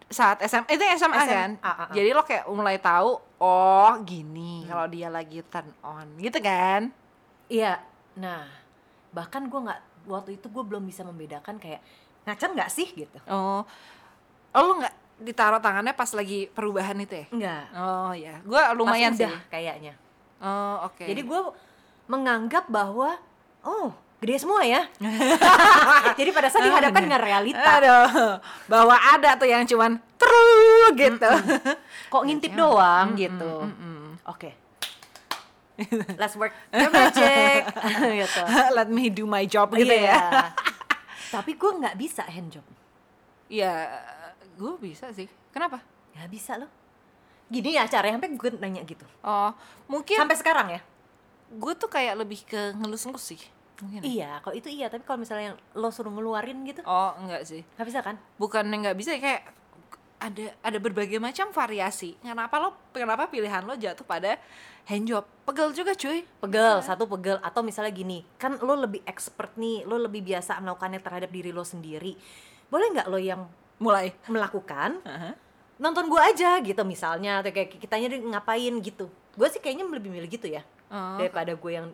[0.06, 1.90] saat SMA itu SMA, SMA, kan, ah, ah, ah.
[1.90, 6.94] jadi lo kayak mulai tahu oh gini kalau dia lagi turn on gitu kan?
[7.48, 7.82] Iya.
[8.14, 8.46] Nah,
[9.10, 11.82] bahkan gue nggak waktu itu gue belum bisa membedakan kayak
[12.22, 13.18] ngacem nggak sih gitu.
[13.26, 13.66] Oh,
[14.50, 17.26] oh lo nggak ditaruh tangannya pas lagi perubahan itu ya?
[17.30, 17.64] Enggak.
[17.74, 19.26] Oh ya, gue lumayan sih.
[19.26, 19.94] udah kayaknya.
[20.38, 21.02] Oh oke.
[21.02, 21.40] Jadi gue
[22.10, 23.16] menganggap bahwa
[23.62, 24.84] oh gede semua ya.
[26.20, 28.36] Jadi pada saat dihadapkan dengan realita, Aduh,
[28.68, 31.32] bahwa ada tuh yang cuman terus gitu.
[32.10, 33.52] kok ngintip doang Mm, gitu.
[33.64, 34.10] mm, mm.
[34.28, 34.52] Oke.
[36.20, 37.64] Let's work your magic.
[38.20, 38.42] gitu.
[38.76, 40.12] Let me do my job gitu ya.
[40.12, 40.20] Iya.
[41.40, 42.66] Tapi gue nggak bisa hand job.
[43.48, 43.88] Ya,
[44.60, 45.32] gue bisa sih.
[45.56, 45.80] Kenapa?
[46.12, 46.68] Nggak bisa loh.
[47.48, 49.08] Gini ya caranya sampai gue nanya gitu.
[49.24, 49.56] Oh,
[49.88, 50.82] mungkin Sampai sekarang ya.
[51.50, 53.42] Gue tuh kayak lebih ke ngelus-ngelus sih.
[53.80, 54.04] Mungkin.
[54.04, 54.92] Iya, kalau itu iya.
[54.92, 57.64] Tapi kalau misalnya yang lo suruh ngeluarin gitu, Oh, enggak sih.
[57.80, 58.16] nggak bisa kan?
[58.36, 59.56] Bukan nggak bisa kayak
[60.20, 62.20] ada ada berbagai macam variasi.
[62.20, 64.36] Kenapa lo kenapa pilihan lo jatuh pada
[64.84, 65.24] hand job?
[65.48, 66.28] Pegel juga cuy.
[66.44, 71.00] Pegel, satu pegel atau misalnya gini, kan lo lebih expert nih, lo lebih biasa melakukannya
[71.00, 72.20] terhadap diri lo sendiri.
[72.68, 73.48] Boleh nggak lo yang
[73.80, 74.12] Mulai.
[74.28, 75.32] melakukan Aha.
[75.80, 79.08] nonton gua aja gitu misalnya atau kayak kitanya ngapain gitu.
[79.40, 81.22] Gue sih kayaknya lebih milih gitu ya Oh.
[81.22, 81.94] daripada gue yang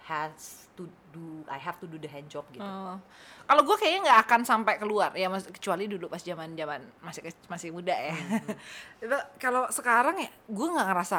[0.00, 2.64] has to do, I have to do the hand job gitu.
[2.64, 2.96] Oh.
[3.44, 7.20] Kalau gue kayaknya nggak akan sampai keluar ya, mas, kecuali dulu pas zaman zaman masih
[7.46, 8.16] masih muda ya.
[9.04, 11.18] Itu kalau sekarang ya, gue nggak ngerasa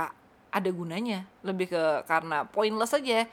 [0.52, 3.30] ada gunanya, lebih ke karena pointless aja.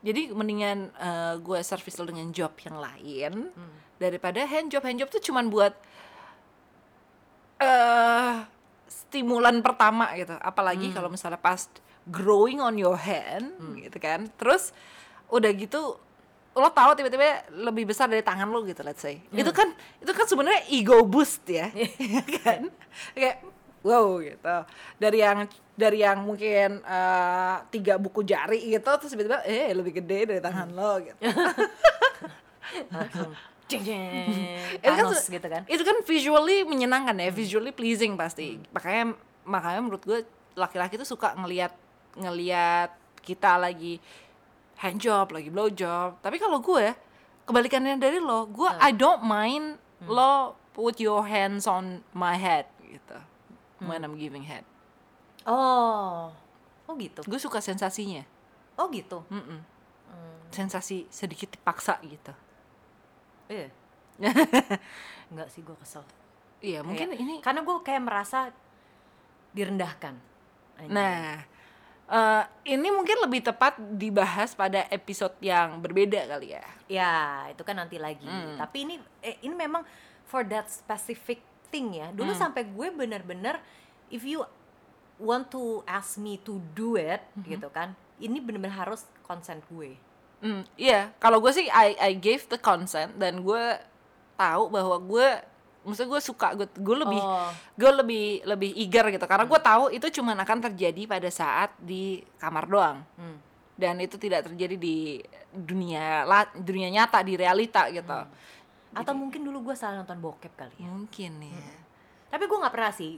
[0.00, 3.76] Jadi mendingan eh, gue service lo dengan job yang lain Hmm.
[3.98, 4.84] daripada hand job.
[4.84, 5.74] Hand job tuh cuman buat
[7.60, 8.34] eh
[8.88, 10.34] stimulan pertama gitu.
[10.40, 11.68] Apalagi kalau misalnya pas
[12.08, 14.30] growing on your hand gitu kan.
[14.40, 14.72] Terus
[15.28, 15.98] udah gitu
[16.50, 19.20] lo tahu tiba-tiba lebih besar dari tangan lo gitu let's say.
[19.30, 19.70] Itu kan
[20.02, 21.68] itu kan sebenarnya ego boost ya.
[22.14, 22.70] ya kan?
[23.12, 23.44] Kayak
[23.84, 24.56] wow gitu.
[24.98, 25.38] Dari yang
[25.76, 30.68] dari yang mungkin eh, tiga buku jari gitu terus tiba-tiba eh lebih gede dari tangan
[30.76, 31.20] lo gitu.
[33.70, 33.86] Jeng
[34.82, 35.62] itu kan gitu kan.
[35.70, 39.14] itu kan visually menyenangkan ya visually pleasing pasti makanya
[39.46, 40.26] makanya menurut gue
[40.58, 41.70] laki-laki tuh suka ngelihat
[42.20, 43.96] ngelihat kita lagi
[44.76, 46.92] hand job lagi blow job tapi kalau gue
[47.44, 53.18] kebalikannya dari lo gue I don't mind lo put your hands on my head gitu
[53.80, 54.64] when I'm giving head
[55.42, 56.28] Oh.
[56.84, 57.20] Oh gitu.
[57.22, 58.24] gue suka sensasinya
[58.76, 59.24] Oh gitu.
[59.28, 59.60] Mm-mm.
[60.48, 62.32] sensasi sedikit dipaksa gitu
[63.46, 63.66] Iya.
[65.30, 66.04] Enggak sih gue kesel.
[66.60, 68.52] iya mungkin Kayak- ini karena gue kayak merasa
[69.50, 70.14] direndahkan.
[70.86, 71.42] Nah
[72.10, 77.14] eh, ini mungkin lebih tepat dibahas pada episode yang berbeda kali ya Ya,
[77.46, 78.26] itu kan nanti lagi.
[78.26, 78.58] Hmm.
[78.58, 79.86] Tapi ini eh, ini memang
[80.26, 81.38] for that specific
[81.70, 82.10] thing ya.
[82.10, 82.50] Dulu Hmm.
[82.50, 83.62] sampai gue bener-bener
[84.10, 84.42] if you
[85.16, 87.46] want to ask me to do it Hmm.
[87.46, 87.94] gitu kan.
[88.18, 89.94] Ini bener-bener harus consent gue.
[90.40, 93.64] Hmm, iya, kalau gue sih I I gave the consent dan gue
[94.34, 95.28] tahu bahwa gue,
[95.80, 97.48] maksudnya gue suka gue gue lebih Oh.
[97.74, 102.20] gue lebih lebih eager gitu karena gue tahu itu cuma akan terjadi pada saat di
[102.36, 103.38] kamar doang Hmm.
[103.74, 108.12] dan itu tidak terjadi di dunia la, dunia nyata di realita gitu.
[108.92, 110.86] Atau mungkin dulu gue salah nonton bokep kali ya.
[110.86, 111.64] Mungkin ya.
[112.28, 113.16] Tapi gue nggak pernah sih.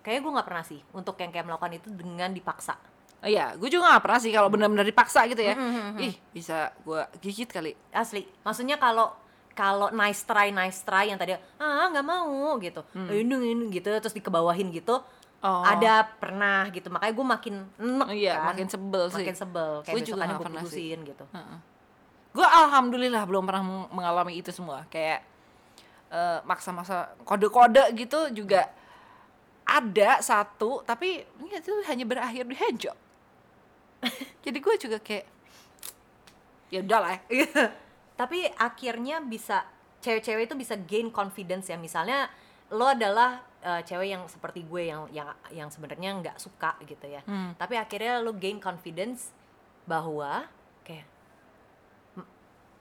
[0.00, 2.74] Kayaknya gue nggak pernah sih untuk yang kayak melakukan itu dengan dipaksa.
[3.18, 5.58] Oh, iya, gue juga gak pernah sih kalau benar-benar dipaksa gitu ya.
[5.58, 7.74] Hmm, Ih, bisa gue gigit kali.
[7.90, 8.22] Asli.
[8.46, 9.10] Maksudnya kalau
[9.58, 14.14] kalau nice try nice try yang tadi ah nggak mau gitu, ini ini gitu terus
[14.14, 15.02] dikebawahin gitu.
[15.38, 15.62] Oh.
[15.62, 16.90] Ada pernah gitu.
[16.90, 18.46] Makanya gue makin enek iya, kan.
[18.54, 19.22] makin sebel sih.
[19.22, 19.70] Makin sebel.
[19.86, 20.90] Kayak Gue juga gue pernah sih.
[20.98, 21.24] gitu.
[22.34, 24.82] Gue alhamdulillah belum pernah meng- mengalami itu semua.
[24.90, 25.22] Kayak
[26.10, 28.66] eh, maksa-maksa kode-kode gitu juga
[29.62, 32.96] ada satu, tapi ini itu hanya berakhir di handjob.
[34.44, 35.26] Jadi gue juga kayak
[36.74, 37.22] ya udahlah.
[38.18, 39.62] Tapi akhirnya bisa
[40.02, 41.78] cewek-cewek itu bisa gain confidence ya.
[41.78, 42.26] Misalnya
[42.68, 47.22] lo adalah eh, cewek yang seperti gue yang yang yang sebenarnya nggak suka gitu ya.
[47.24, 47.54] Hmm.
[47.54, 49.30] Tapi akhirnya lo gain confidence
[49.86, 50.50] bahwa
[50.82, 51.06] kayak
[52.14, 52.28] "M-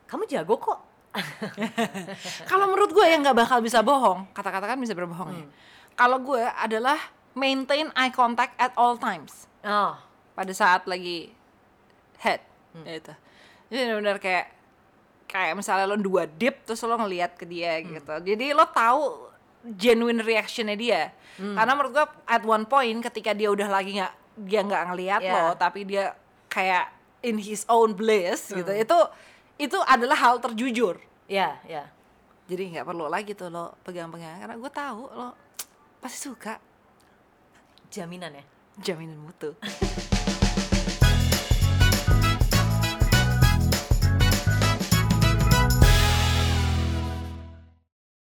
[0.09, 0.79] kamu jago kok.
[2.51, 5.45] Kalau menurut gue yang nggak bakal bisa bohong, kata-kata kan bisa berbohong ya.
[5.93, 6.97] Kalau gue adalah
[7.33, 9.45] maintain eye contact at all times.
[9.65, 9.97] Oh,
[10.33, 11.33] pada saat lagi
[12.17, 12.41] head
[12.77, 13.13] gitu
[13.67, 14.45] jadi benar-benar kayak
[15.27, 18.09] kayak misalnya lo dua dip terus lo ngelihat ke dia gitu.
[18.23, 19.27] Jadi lo tahu
[19.75, 21.11] genuine reactionnya dia.
[21.37, 24.13] Karena menurut gua at one point ketika dia udah lagi nggak
[24.47, 25.33] dia nggak ngelihat Yeah.
[25.33, 26.13] lo tapi dia
[26.49, 26.93] kayak
[27.25, 28.97] in his own bliss gitu itu
[29.57, 31.01] itu adalah hal terjujur.
[31.27, 31.91] Ya, ya.
[32.47, 35.35] jadi nggak perlu lagi tuh lo pegang-pegang karena gue tahu lo
[35.99, 36.55] pasti suka.
[37.91, 38.45] Jaminan ya.
[38.77, 39.57] jaminan mutu